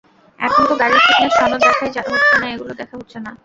[0.39, 2.37] এখন তো গাড়ির ফিটনেস সনদ দেখাই হচ্ছে
[2.41, 3.31] না, এগুলো দেখা হচ্ছে না।